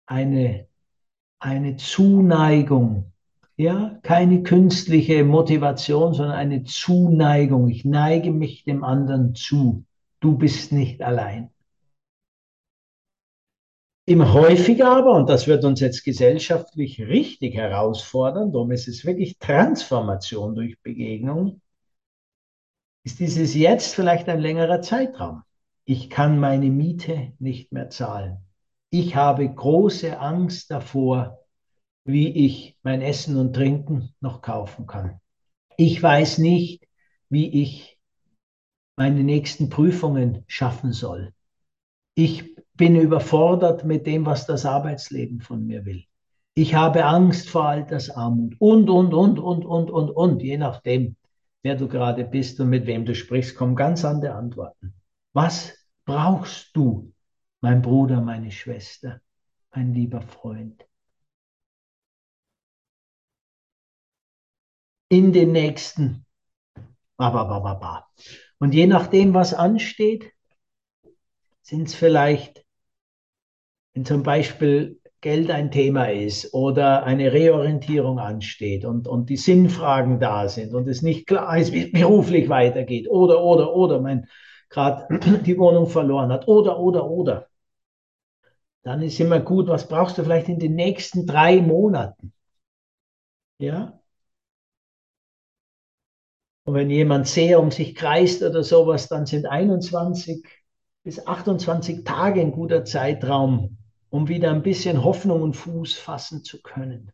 eine, 0.06 0.68
eine 1.40 1.76
Zuneigung. 1.78 3.12
Ja, 3.58 4.00
keine 4.04 4.44
künstliche 4.44 5.24
Motivation, 5.24 6.14
sondern 6.14 6.36
eine 6.36 6.64
Zuneigung. 6.64 7.70
Ich 7.70 7.86
neige 7.86 8.32
mich 8.32 8.66
dem 8.66 8.84
anderen 8.84 9.34
zu. 9.34 9.86
Du 10.20 10.38
bist 10.38 10.74
nicht 10.74 11.02
allein. 11.02 11.55
Immer 14.08 14.34
häufiger 14.34 14.96
aber, 14.96 15.14
und 15.14 15.30
das 15.30 15.48
wird 15.48 15.66
uns 15.66 15.80
jetzt 15.80 16.04
gesellschaftlich 16.04 17.02
richtig 17.02 17.56
herausfordern, 17.56 18.52
darum 18.52 18.72
ist 18.72 18.88
es 18.88 19.04
wirklich 19.04 19.40
Transformation 19.40 20.54
durch 20.54 20.80
Begegnung, 20.84 21.62
ist 23.04 23.20
dieses 23.20 23.56
jetzt 23.56 23.96
vielleicht 23.96 24.30
ein 24.30 24.40
längerer 24.40 24.82
Zeitraum. 24.82 25.42
Ich 25.86 26.10
kann 26.10 26.40
meine 26.40 26.70
Miete 26.70 27.34
nicht 27.40 27.72
mehr 27.72 27.90
zahlen. 27.90 28.38
Ich 28.92 29.16
habe 29.16 29.48
große 29.48 30.20
Angst 30.20 30.70
davor, 30.70 31.40
wie 32.04 32.30
ich 32.46 32.78
mein 32.84 33.02
Essen 33.02 33.38
und 33.38 33.54
Trinken 33.54 34.14
noch 34.22 34.42
kaufen 34.42 34.86
kann. 34.86 35.20
Ich 35.78 36.02
weiß 36.02 36.38
nicht, 36.38 36.88
wie 37.30 37.62
ich 37.64 38.00
meine 38.96 39.24
nächsten 39.24 39.70
Prüfungen 39.70 40.44
schaffen 40.48 40.94
soll. 40.94 41.34
Ich 42.14 42.56
bin 42.78 42.96
überfordert 42.96 43.86
mit 43.86 44.06
dem, 44.06 44.26
was 44.26 44.46
das 44.46 44.66
Arbeitsleben 44.66 45.42
von 45.42 45.66
mir 45.66 45.86
will. 45.86 46.06
Ich 46.54 46.76
habe 46.76 47.06
Angst 47.06 47.50
vor 47.50 47.66
Altersarmut 47.66 48.56
und, 48.60 48.90
und, 48.90 49.14
und, 49.14 49.40
und, 49.40 49.66
und, 49.66 49.90
und, 49.90 50.10
und. 50.10 50.42
Je 50.42 50.58
nachdem, 50.58 51.16
wer 51.64 51.76
du 51.76 51.88
gerade 51.88 52.24
bist 52.24 52.60
und 52.60 52.70
mit 52.70 52.86
wem 52.86 53.06
du 53.06 53.14
sprichst, 53.14 53.56
kommen 53.56 53.76
ganz 53.76 54.06
andere 54.06 54.36
Antworten. 54.36 54.94
Was 55.34 55.78
brauchst 56.06 56.76
du, 56.76 57.14
mein 57.62 57.82
Bruder, 57.82 58.22
meine 58.22 58.52
Schwester, 58.52 59.20
mein 59.74 59.94
lieber 59.94 60.22
Freund? 60.22 60.86
In 65.10 65.34
den 65.34 65.52
nächsten. 65.52 66.26
Und 67.18 68.74
je 68.74 68.88
nachdem, 68.88 69.34
was 69.34 69.54
ansteht, 69.54 70.32
sind 71.62 71.88
es 71.88 71.96
vielleicht 71.96 72.65
wenn 73.96 74.06
zum 74.06 74.24
Beispiel 74.24 75.00
Geld 75.22 75.50
ein 75.50 75.72
Thema 75.72 76.12
ist 76.12 76.54
oder 76.54 77.04
eine 77.04 77.32
Reorientierung 77.34 78.20
ansteht 78.20 78.86
und, 78.86 79.08
und 79.08 79.30
die 79.30 79.38
Sinnfragen 79.38 80.20
da 80.20 80.50
sind 80.50 80.76
und 80.76 80.88
es 80.88 81.02
nicht 81.02 81.26
klar 81.26 81.58
ist, 81.58 81.72
wie 81.72 81.86
es 81.86 81.92
beruflich 81.92 82.50
weitergeht 82.50 83.10
oder, 83.10 83.42
oder, 83.42 83.74
oder, 83.74 84.02
mein 84.02 84.28
gerade 84.70 85.08
die 85.46 85.58
Wohnung 85.58 85.88
verloren 85.88 86.32
hat 86.32 86.48
oder, 86.48 86.78
oder, 86.78 87.10
oder, 87.10 87.48
dann 88.84 89.02
ist 89.02 89.20
immer 89.20 89.40
gut, 89.40 89.68
was 89.68 89.88
brauchst 89.88 90.18
du 90.18 90.24
vielleicht 90.24 90.50
in 90.50 90.60
den 90.60 90.76
nächsten 90.76 91.26
drei 91.26 91.62
Monaten? 91.62 92.34
Ja? 93.58 94.00
Und 96.66 96.74
wenn 96.74 96.90
jemand 96.90 97.28
sehr 97.28 97.60
um 97.60 97.72
sich 97.72 97.96
kreist 97.96 98.44
oder 98.44 98.64
sowas, 98.64 99.08
dann 99.08 99.26
sind 99.26 99.46
21 99.46 100.46
bis 101.04 101.26
28 101.26 102.04
Tage 102.04 102.42
ein 102.42 102.52
guter 102.52 102.86
Zeitraum, 102.86 103.78
um 104.10 104.28
wieder 104.28 104.52
ein 104.52 104.64
bisschen 104.64 105.04
Hoffnung 105.04 105.42
und 105.42 105.56
Fuß 105.56 105.94
fassen 105.96 106.44
zu 106.44 106.62
können. 106.62 107.12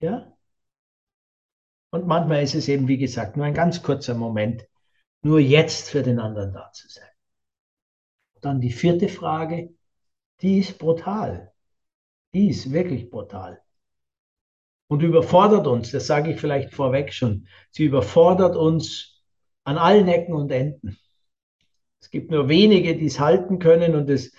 Ja? 0.00 0.32
Und 1.90 2.06
manchmal 2.06 2.42
ist 2.42 2.54
es 2.54 2.68
eben, 2.68 2.88
wie 2.88 2.98
gesagt, 2.98 3.36
nur 3.36 3.46
ein 3.46 3.54
ganz 3.54 3.82
kurzer 3.82 4.14
Moment, 4.14 4.66
nur 5.22 5.40
jetzt 5.40 5.90
für 5.90 6.02
den 6.02 6.18
anderen 6.18 6.52
da 6.52 6.70
zu 6.72 6.88
sein. 6.88 7.08
Dann 8.40 8.60
die 8.60 8.70
vierte 8.70 9.08
Frage, 9.08 9.74
die 10.40 10.58
ist 10.58 10.78
brutal. 10.78 11.52
Die 12.32 12.50
ist 12.50 12.72
wirklich 12.72 13.10
brutal. 13.10 13.60
Und 14.88 15.02
überfordert 15.02 15.66
uns, 15.66 15.90
das 15.90 16.06
sage 16.06 16.32
ich 16.32 16.40
vielleicht 16.40 16.72
vorweg 16.72 17.12
schon, 17.12 17.46
sie 17.70 17.84
überfordert 17.84 18.56
uns 18.56 19.22
an 19.64 19.76
allen 19.76 20.08
Ecken 20.08 20.34
und 20.34 20.50
Enden. 20.50 20.98
Es 22.00 22.10
gibt 22.10 22.30
nur 22.30 22.48
wenige, 22.48 22.96
die 22.96 23.06
es 23.06 23.20
halten 23.20 23.58
können 23.58 23.94
und 23.94 24.08
es 24.08 24.32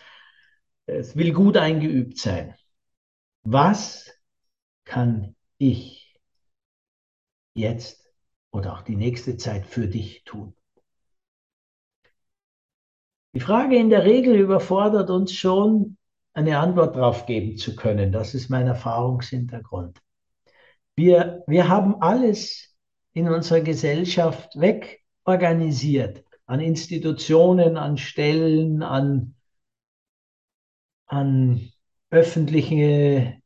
es 0.89 1.15
will 1.15 1.33
gut 1.33 1.57
eingeübt 1.57 2.17
sein. 2.17 2.55
Was 3.43 4.11
kann 4.85 5.35
ich 5.57 6.19
jetzt 7.53 8.11
oder 8.51 8.73
auch 8.73 8.81
die 8.81 8.95
nächste 8.95 9.37
Zeit 9.37 9.65
für 9.65 9.87
dich 9.87 10.23
tun? 10.23 10.55
Die 13.33 13.39
Frage 13.39 13.77
in 13.77 13.89
der 13.89 14.05
Regel 14.05 14.35
überfordert 14.35 15.09
uns 15.09 15.33
schon, 15.33 15.97
eine 16.33 16.59
Antwort 16.59 16.95
darauf 16.95 17.25
geben 17.25 17.57
zu 17.57 17.75
können. 17.75 18.11
Das 18.11 18.33
ist 18.33 18.49
mein 18.49 18.67
Erfahrungshintergrund. 18.67 19.99
Wir, 20.95 21.43
wir 21.47 21.69
haben 21.69 22.01
alles 22.01 22.75
in 23.13 23.29
unserer 23.29 23.61
Gesellschaft 23.61 24.59
wegorganisiert. 24.59 26.23
An 26.45 26.59
Institutionen, 26.59 27.77
an 27.77 27.97
Stellen, 27.97 28.81
an 28.81 29.35
an 31.09 31.69
öffentliche 32.11 33.41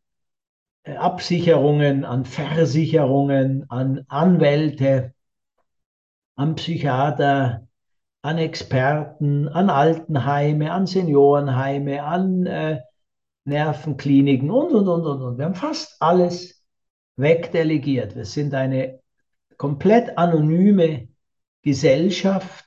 äh, 0.83 0.95
Absicherungen, 0.95 2.05
an 2.05 2.25
Versicherungen, 2.25 3.65
an 3.69 4.05
Anwälte, 4.07 5.13
an 6.35 6.55
Psychiater, 6.55 7.67
an 8.21 8.37
Experten, 8.37 9.47
an 9.49 9.69
Altenheime, 9.69 10.71
an 10.71 10.87
Seniorenheime, 10.87 12.03
an 12.03 12.45
äh, 12.45 12.81
Nervenkliniken 13.45 14.49
und, 14.49 14.73
und, 14.73 14.87
und, 14.87 15.05
und, 15.05 15.21
und. 15.21 15.37
Wir 15.37 15.45
haben 15.45 15.55
fast 15.55 16.01
alles 16.01 16.63
wegdelegiert. 17.17 18.15
Wir 18.15 18.25
sind 18.25 18.53
eine 18.53 19.01
komplett 19.57 20.17
anonyme 20.17 21.09
Gesellschaft, 21.61 22.65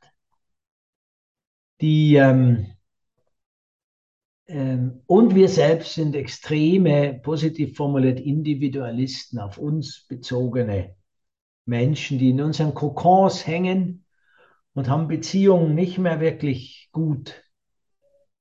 die 1.80 2.16
ähm, 2.16 2.75
und 4.48 5.34
wir 5.34 5.48
selbst 5.48 5.94
sind 5.94 6.14
extreme, 6.14 7.20
positiv 7.22 7.76
formuliert, 7.76 8.20
Individualisten, 8.20 9.40
auf 9.40 9.58
uns 9.58 10.06
bezogene 10.08 10.94
Menschen, 11.64 12.18
die 12.18 12.30
in 12.30 12.40
unseren 12.40 12.72
Kokons 12.72 13.46
hängen 13.46 14.04
und 14.74 14.88
haben 14.88 15.08
Beziehungen 15.08 15.74
nicht 15.74 15.98
mehr 15.98 16.20
wirklich 16.20 16.88
gut 16.92 17.42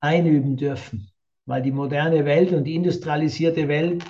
einüben 0.00 0.56
dürfen, 0.56 1.10
weil 1.44 1.62
die 1.62 1.72
moderne 1.72 2.24
Welt 2.24 2.52
und 2.52 2.64
die 2.64 2.76
industrialisierte 2.76 3.66
Welt 3.66 4.04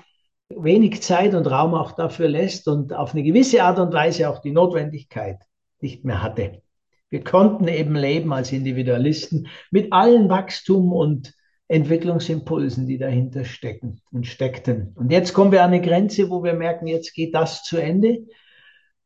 wenig 0.51 1.03
Zeit 1.03 1.35
und 1.35 1.47
Raum 1.47 1.75
auch 1.75 1.93
dafür 1.93 2.29
lässt 2.29 2.69
und 2.69 2.93
auf 2.93 3.15
eine 3.15 3.23
gewisse 3.23 3.63
Art 3.63 3.79
und 3.79 3.95
Weise 3.95 4.29
auch 4.29 4.41
die 4.41 4.53
Notwendigkeit 4.53 5.39
nicht 5.81 6.05
mehr 6.05 6.23
hatte. 6.23 6.63
Wir 7.09 7.25
konnten 7.25 7.69
eben 7.69 7.95
leben 7.95 8.33
als 8.33 8.53
Individualisten 8.53 9.49
mit 9.71 9.93
allen 9.93 10.29
Wachstum 10.29 10.93
und 10.93 11.33
Entwicklungsimpulsen, 11.69 12.87
die 12.87 12.99
dahinter 12.99 13.45
stecken 13.45 14.01
und 14.13 14.27
steckten. 14.27 14.93
Und 14.95 15.11
jetzt 15.11 15.33
kommen 15.35 15.51
wir 15.51 15.63
an 15.63 15.73
eine 15.73 15.83
Grenze, 15.83 16.31
wo 16.31 16.45
wir 16.45 16.55
merken, 16.55 16.87
jetzt 16.87 17.13
geht 17.13 17.35
das 17.35 17.65
zu 17.65 17.77
Ende. 17.77 18.27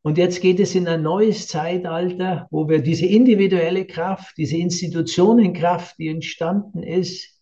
Und 0.03 0.17
jetzt 0.17 0.41
geht 0.41 0.59
es 0.59 0.75
in 0.75 0.87
ein 0.87 1.01
neues 1.01 1.47
Zeitalter, 1.47 2.47
wo 2.51 2.67
wir 2.69 2.81
diese 2.81 3.05
individuelle 3.05 3.85
Kraft, 3.85 4.37
diese 4.37 4.57
Institutionenkraft, 4.57 5.97
die 5.97 6.07
entstanden 6.07 6.83
ist, 6.83 7.39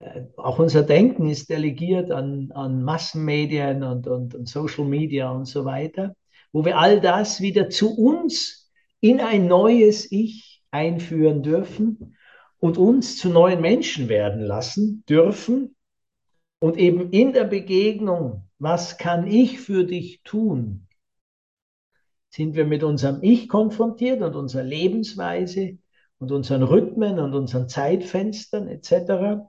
äh, 0.00 0.22
auch 0.36 0.58
unser 0.58 0.82
Denken 0.82 1.28
ist 1.28 1.50
delegiert 1.50 2.10
an, 2.10 2.50
an 2.54 2.82
Massenmedien 2.82 3.82
und, 3.82 4.06
und, 4.06 4.34
und 4.34 4.48
Social 4.48 4.84
Media 4.84 5.30
und 5.30 5.46
so 5.46 5.64
weiter, 5.64 6.14
wo 6.52 6.64
wir 6.64 6.78
all 6.78 7.00
das 7.00 7.40
wieder 7.40 7.68
zu 7.68 7.96
uns 7.96 8.70
in 9.00 9.20
ein 9.20 9.46
neues 9.46 10.10
Ich 10.10 10.62
einführen 10.70 11.42
dürfen 11.42 12.16
und 12.60 12.78
uns 12.78 13.16
zu 13.16 13.28
neuen 13.28 13.60
Menschen 13.60 14.08
werden 14.08 14.42
lassen 14.42 15.04
dürfen 15.08 15.76
und 16.58 16.76
eben 16.76 17.10
in 17.10 17.32
der 17.32 17.44
Begegnung, 17.44 18.48
was 18.58 18.98
kann 18.98 19.26
ich 19.26 19.60
für 19.60 19.84
dich 19.84 20.22
tun, 20.24 20.88
sind 22.30 22.54
wir 22.54 22.66
mit 22.66 22.82
unserem 22.82 23.22
Ich 23.22 23.48
konfrontiert 23.48 24.22
und 24.22 24.34
unserer 24.34 24.64
Lebensweise 24.64 25.78
und 26.18 26.32
unseren 26.32 26.62
Rhythmen 26.62 27.18
und 27.18 27.34
unseren 27.34 27.68
Zeitfenstern 27.68 28.68
etc. 28.68 29.48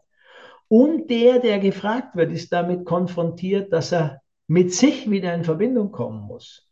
Und 0.67 1.09
der, 1.09 1.39
der 1.39 1.59
gefragt 1.59 2.15
wird, 2.15 2.31
ist 2.31 2.53
damit 2.53 2.85
konfrontiert, 2.85 3.73
dass 3.73 3.91
er 3.91 4.21
mit 4.47 4.73
sich 4.73 5.09
wieder 5.09 5.33
in 5.33 5.43
Verbindung 5.43 5.91
kommen 5.91 6.21
muss. 6.21 6.67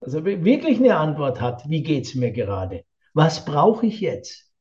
Also 0.00 0.24
wirklich 0.24 0.78
eine 0.78 0.96
Antwort 0.96 1.40
hat, 1.40 1.68
wie 1.68 1.82
geht 1.82 2.06
es 2.06 2.14
mir 2.14 2.32
gerade? 2.32 2.84
Was 3.14 3.44
brauche 3.44 3.86
ich 3.86 4.00
jetzt? 4.00 4.51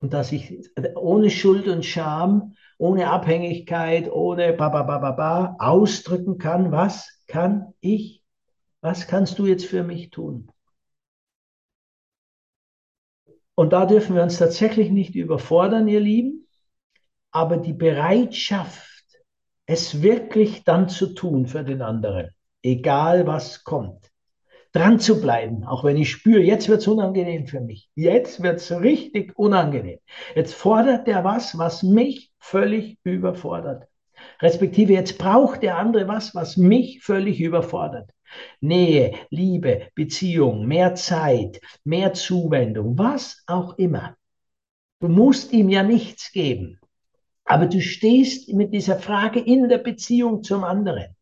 Und 0.00 0.12
dass 0.12 0.32
ich 0.32 0.58
ohne 0.96 1.30
Schuld 1.30 1.68
und 1.68 1.84
Scham, 1.84 2.54
ohne 2.78 3.10
Abhängigkeit, 3.10 4.10
ohne 4.10 4.52
ba, 4.52 4.68
ba, 4.68 4.82
ba, 4.82 4.98
ba, 4.98 5.10
ba 5.12 5.56
ausdrücken 5.58 6.38
kann, 6.38 6.72
was? 6.72 7.14
kann 7.26 7.74
ich, 7.80 8.22
was 8.80 9.06
kannst 9.06 9.38
du 9.38 9.46
jetzt 9.46 9.66
für 9.66 9.82
mich 9.82 10.10
tun? 10.10 10.50
Und 13.54 13.72
da 13.72 13.86
dürfen 13.86 14.16
wir 14.16 14.22
uns 14.22 14.38
tatsächlich 14.38 14.90
nicht 14.90 15.14
überfordern, 15.14 15.86
ihr 15.88 16.00
Lieben, 16.00 16.46
aber 17.30 17.56
die 17.56 17.72
Bereitschaft, 17.72 18.90
es 19.66 20.02
wirklich 20.02 20.64
dann 20.64 20.88
zu 20.88 21.14
tun 21.14 21.46
für 21.46 21.64
den 21.64 21.80
anderen, 21.80 22.30
egal 22.62 23.26
was 23.26 23.64
kommt, 23.64 24.12
dran 24.74 24.98
zu 24.98 25.20
bleiben, 25.20 25.64
auch 25.64 25.84
wenn 25.84 25.96
ich 25.96 26.10
spüre, 26.10 26.42
jetzt 26.42 26.68
wird 26.68 26.80
es 26.80 26.88
unangenehm 26.88 27.46
für 27.46 27.60
mich, 27.60 27.88
jetzt 27.94 28.42
wird 28.42 28.56
es 28.56 28.70
richtig 28.72 29.38
unangenehm. 29.38 30.00
Jetzt 30.34 30.54
fordert 30.54 31.06
der 31.06 31.24
was, 31.24 31.56
was 31.56 31.82
mich 31.82 32.32
völlig 32.38 32.98
überfordert. 33.04 33.88
Respektive 34.42 34.92
jetzt 34.92 35.16
braucht 35.16 35.62
der 35.62 35.78
andere 35.78 36.08
was, 36.08 36.34
was 36.34 36.56
mich 36.56 37.02
völlig 37.02 37.40
überfordert. 37.40 38.10
Nähe, 38.60 39.14
Liebe, 39.30 39.88
Beziehung, 39.94 40.66
mehr 40.66 40.96
Zeit, 40.96 41.60
mehr 41.84 42.12
Zuwendung, 42.12 42.98
was 42.98 43.44
auch 43.46 43.78
immer. 43.78 44.16
Du 44.98 45.08
musst 45.08 45.52
ihm 45.52 45.68
ja 45.68 45.84
nichts 45.84 46.32
geben, 46.32 46.80
aber 47.44 47.66
du 47.66 47.80
stehst 47.80 48.52
mit 48.52 48.74
dieser 48.74 48.98
Frage 48.98 49.38
in 49.38 49.68
der 49.68 49.78
Beziehung 49.78 50.42
zum 50.42 50.64
anderen. 50.64 51.13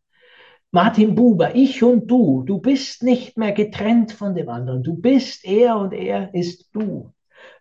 Martin 0.74 1.14
Buber, 1.14 1.54
ich 1.54 1.82
und 1.82 2.10
du, 2.10 2.44
du 2.44 2.58
bist 2.58 3.02
nicht 3.02 3.36
mehr 3.36 3.52
getrennt 3.52 4.10
von 4.10 4.34
dem 4.34 4.48
anderen. 4.48 4.82
Du 4.82 4.96
bist 4.96 5.44
er 5.44 5.76
und 5.76 5.92
er 5.92 6.34
ist 6.34 6.70
du. 6.72 7.12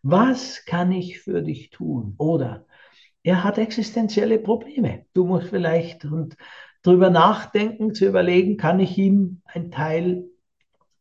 Was 0.02 0.64
kann 0.64 0.94
ich 0.94 1.20
für 1.20 1.42
dich 1.42 1.72
tun? 1.72 2.16
Oder 2.18 2.66
er 3.22 3.44
hat 3.44 3.58
existenzielle 3.58 4.40
Probleme. 4.40 5.06
Du 5.14 5.26
musst 5.26 5.50
vielleicht 5.50 6.06
und 6.06 6.38
drüber 6.84 7.10
nachdenken, 7.10 7.94
zu 7.94 8.06
überlegen, 8.06 8.56
kann 8.56 8.80
ich 8.80 8.98
ihm 8.98 9.42
ein 9.46 9.72
Teil 9.72 10.24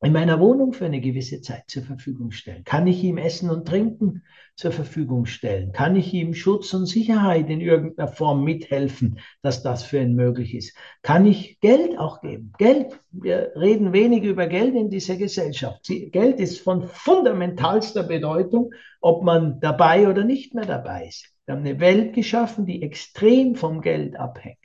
in 0.02 0.14
meiner 0.14 0.40
Wohnung 0.40 0.72
für 0.72 0.86
eine 0.86 1.00
gewisse 1.00 1.42
Zeit 1.42 1.64
zur 1.66 1.82
Verfügung 1.82 2.30
stellen? 2.30 2.64
Kann 2.64 2.86
ich 2.86 3.04
ihm 3.04 3.18
Essen 3.18 3.50
und 3.50 3.68
Trinken 3.68 4.22
zur 4.56 4.72
Verfügung 4.72 5.26
stellen? 5.26 5.72
Kann 5.72 5.94
ich 5.94 6.14
ihm 6.14 6.32
Schutz 6.32 6.72
und 6.72 6.86
Sicherheit 6.86 7.50
in 7.50 7.60
irgendeiner 7.60 8.08
Form 8.08 8.42
mithelfen, 8.42 9.18
dass 9.42 9.62
das 9.62 9.82
für 9.82 9.98
ihn 9.98 10.14
möglich 10.14 10.54
ist? 10.54 10.74
Kann 11.02 11.26
ich 11.26 11.60
Geld 11.60 11.98
auch 11.98 12.22
geben? 12.22 12.52
Geld, 12.56 12.98
wir 13.10 13.52
reden 13.56 13.92
wenig 13.92 14.22
über 14.24 14.46
Geld 14.46 14.74
in 14.74 14.88
dieser 14.88 15.16
Gesellschaft. 15.16 15.86
Geld 15.86 16.40
ist 16.40 16.60
von 16.60 16.88
fundamentalster 16.88 18.02
Bedeutung, 18.02 18.72
ob 19.02 19.22
man 19.22 19.60
dabei 19.60 20.08
oder 20.08 20.24
nicht 20.24 20.54
mehr 20.54 20.66
dabei 20.66 21.08
ist. 21.08 21.26
Wir 21.44 21.56
haben 21.56 21.66
eine 21.66 21.78
Welt 21.78 22.14
geschaffen, 22.14 22.64
die 22.64 22.82
extrem 22.82 23.54
vom 23.54 23.82
Geld 23.82 24.18
abhängt. 24.18 24.56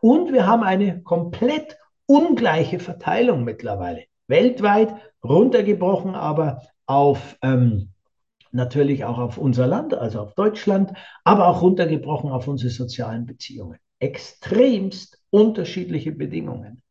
Und 0.00 0.32
wir 0.32 0.48
haben 0.48 0.64
eine 0.64 1.00
komplett 1.02 1.78
ungleiche 2.06 2.80
Verteilung 2.80 3.44
mittlerweile 3.44 4.08
weltweit, 4.28 4.94
runtergebrochen 5.24 6.14
aber 6.14 6.62
auf 6.86 7.36
ähm, 7.42 7.90
natürlich 8.52 9.04
auch 9.04 9.18
auf 9.18 9.38
unser 9.38 9.66
Land, 9.66 9.94
also 9.94 10.20
auf 10.20 10.34
Deutschland, 10.34 10.92
aber 11.24 11.48
auch 11.48 11.62
runtergebrochen 11.62 12.30
auf 12.30 12.48
unsere 12.48 12.70
sozialen 12.70 13.26
Beziehungen. 13.26 13.78
Extremst 13.98 15.20
unterschiedliche 15.30 16.12
Bedingungen. 16.12 16.82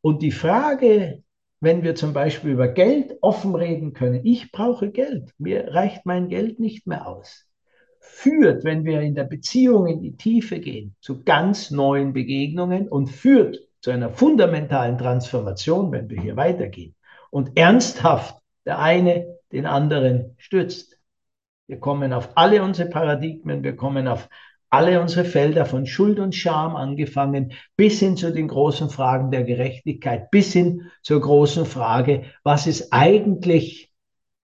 Und 0.00 0.22
die 0.22 0.32
Frage, 0.32 1.22
wenn 1.60 1.82
wir 1.82 1.94
zum 1.94 2.12
Beispiel 2.12 2.52
über 2.52 2.68
Geld 2.68 3.18
offen 3.20 3.54
reden 3.54 3.92
können, 3.92 4.20
ich 4.24 4.52
brauche 4.52 4.90
Geld, 4.90 5.32
mir 5.38 5.74
reicht 5.74 6.06
mein 6.06 6.28
Geld 6.28 6.60
nicht 6.60 6.86
mehr 6.86 7.06
aus, 7.06 7.46
führt, 8.00 8.64
wenn 8.64 8.84
wir 8.84 9.00
in 9.00 9.14
der 9.14 9.24
Beziehung 9.24 9.86
in 9.86 10.00
die 10.00 10.16
Tiefe 10.16 10.60
gehen, 10.60 10.94
zu 11.00 11.22
ganz 11.24 11.70
neuen 11.70 12.12
Begegnungen 12.12 12.88
und 12.88 13.08
führt 13.08 13.67
zu 13.80 13.90
einer 13.90 14.10
fundamentalen 14.10 14.98
Transformation, 14.98 15.92
wenn 15.92 16.08
wir 16.10 16.20
hier 16.20 16.36
weitergehen 16.36 16.94
und 17.30 17.56
ernsthaft 17.56 18.36
der 18.64 18.78
eine 18.78 19.38
den 19.52 19.66
anderen 19.66 20.34
stützt. 20.36 20.98
Wir 21.66 21.78
kommen 21.78 22.12
auf 22.12 22.30
alle 22.36 22.62
unsere 22.62 22.88
Paradigmen, 22.88 23.62
wir 23.62 23.76
kommen 23.76 24.08
auf 24.08 24.28
alle 24.70 25.00
unsere 25.00 25.24
Felder 25.24 25.64
von 25.64 25.86
Schuld 25.86 26.18
und 26.18 26.34
Scham 26.34 26.76
angefangen, 26.76 27.52
bis 27.76 28.00
hin 28.00 28.16
zu 28.16 28.32
den 28.32 28.48
großen 28.48 28.90
Fragen 28.90 29.30
der 29.30 29.44
Gerechtigkeit, 29.44 30.30
bis 30.30 30.52
hin 30.52 30.90
zur 31.02 31.20
großen 31.20 31.64
Frage, 31.64 32.24
was 32.42 32.66
ist 32.66 32.92
eigentlich 32.92 33.90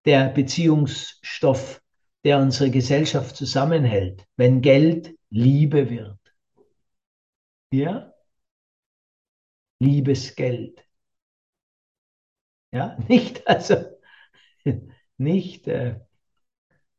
der 0.07 0.29
Beziehungsstoff, 0.29 1.83
der 2.25 2.39
unsere 2.39 2.71
Gesellschaft 2.71 3.37
zusammenhält, 3.37 4.25
wenn 4.37 4.63
Geld 4.63 5.15
Liebe 5.29 5.91
wird. 5.91 6.19
Ja? 7.71 8.14
Liebesgeld. 9.85 10.85
Ja, 12.73 12.97
nicht 13.09 13.47
also 13.47 13.77
nicht, 15.17 15.69
äh, 15.69 16.01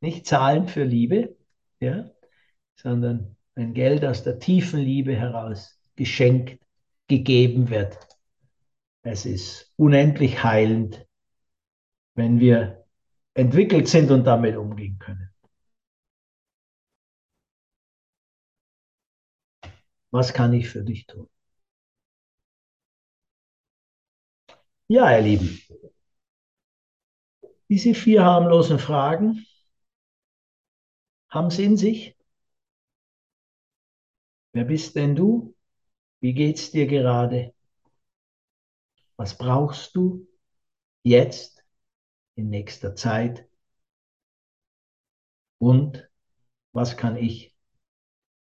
nicht 0.02 0.26
zahlen 0.26 0.68
für 0.68 0.84
Liebe, 0.84 1.36
ja, 1.80 2.10
sondern 2.76 3.36
wenn 3.56 3.74
Geld 3.74 4.06
aus 4.06 4.24
der 4.24 4.40
tiefen 4.40 4.80
Liebe 4.80 5.16
heraus 5.16 5.80
geschenkt, 5.96 6.64
gegeben 7.08 7.70
wird. 7.70 7.98
Es 9.04 9.26
ist 9.26 9.74
unendlich 9.78 10.44
heilend, 10.44 11.08
wenn 12.16 12.40
wir 12.40 12.86
entwickelt 13.34 13.88
sind 13.88 14.12
und 14.12 14.26
damit 14.26 14.56
umgehen 14.58 14.98
können. 15.00 15.30
Was 20.12 20.34
kann 20.34 20.54
ich 20.54 20.70
für 20.70 20.84
dich 20.84 21.06
tun? 21.06 21.28
Ja, 24.88 25.12
ihr 25.16 25.22
Lieben, 25.22 25.60
diese 27.70 27.94
vier 27.94 28.24
harmlosen 28.24 28.80
Fragen 28.80 29.46
haben 31.30 31.48
es 31.48 31.60
in 31.60 31.78
sich. 31.78 32.16
Wer 34.54 34.64
bist 34.66 34.96
denn 34.96 35.16
du? 35.16 35.56
Wie 36.22 36.34
geht's 36.34 36.72
dir 36.72 36.88
gerade? 36.88 37.54
Was 39.18 39.38
brauchst 39.38 39.96
du 39.96 40.28
jetzt 41.04 41.64
in 42.36 42.50
nächster 42.50 42.96
Zeit? 42.96 43.48
Und 45.60 46.10
was 46.74 46.98
kann 46.98 47.18
ich 47.18 47.54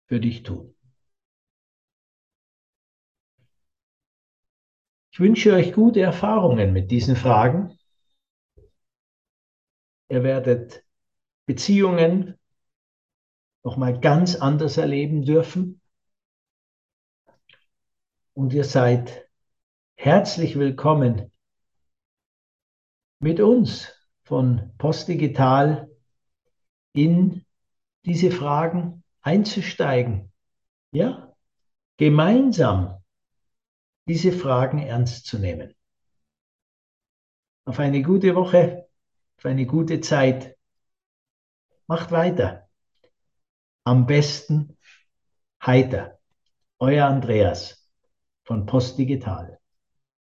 für 0.06 0.20
dich 0.20 0.42
tun? 0.42 0.74
Wünsche 5.20 5.52
euch 5.52 5.74
gute 5.74 6.00
Erfahrungen 6.00 6.72
mit 6.72 6.90
diesen 6.90 7.14
Fragen. 7.14 7.78
Ihr 10.08 10.22
werdet 10.22 10.82
Beziehungen 11.46 12.38
nochmal 13.62 14.00
ganz 14.00 14.34
anders 14.34 14.78
erleben 14.78 15.22
dürfen. 15.22 15.80
Und 18.32 18.54
ihr 18.54 18.64
seid 18.64 19.28
herzlich 19.96 20.58
willkommen 20.58 21.30
mit 23.18 23.40
uns 23.40 23.92
von 24.22 24.72
Postdigital 24.78 25.90
in 26.94 27.44
diese 28.06 28.30
Fragen 28.30 29.04
einzusteigen. 29.20 30.32
Ja, 30.92 31.36
gemeinsam 31.98 32.99
diese 34.10 34.32
Fragen 34.32 34.80
ernst 34.80 35.26
zu 35.26 35.38
nehmen. 35.38 35.72
Auf 37.64 37.78
eine 37.78 38.02
gute 38.02 38.34
Woche, 38.34 38.88
auf 39.38 39.44
eine 39.44 39.66
gute 39.66 40.00
Zeit. 40.00 40.56
Macht 41.86 42.10
weiter. 42.10 42.68
Am 43.84 44.06
besten 44.06 44.76
heiter. 45.64 46.18
Euer 46.80 47.06
Andreas 47.06 47.88
von 48.42 48.66
Post 48.66 48.98
Digital. 48.98 49.59